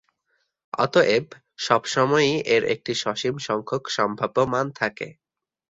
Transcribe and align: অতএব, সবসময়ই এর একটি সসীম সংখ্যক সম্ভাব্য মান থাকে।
অতএব, 0.73 1.25
সবসময়ই 1.59 2.35
এর 2.53 2.63
একটি 2.73 2.91
সসীম 2.95 3.35
সংখ্যক 3.47 3.83
সম্ভাব্য 3.89 4.37
মান 4.53 4.67
থাকে। 4.75 5.07